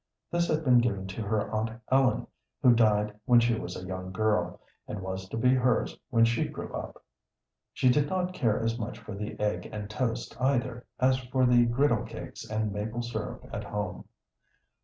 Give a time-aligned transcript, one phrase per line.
[0.31, 2.25] This had been given to her aunt Ellen,
[2.63, 6.47] who died when she was a young girl, and was to be hers when she
[6.47, 7.03] grew up.
[7.71, 11.67] She did not care as much for the egg and toast either as for the
[11.67, 14.05] griddle cakes and maple syrup at home.